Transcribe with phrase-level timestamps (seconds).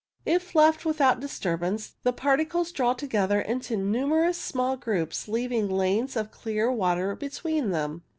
[0.25, 6.31] If left without disturbance, the particles draw together into numerous small groups, leaving lanes of
[6.31, 8.01] clear water between them.